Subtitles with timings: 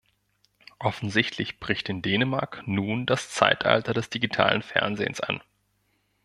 [0.79, 5.43] Offensichtlich bricht in Dänemark nun das Zeitalter des digitalen Fernsehens an.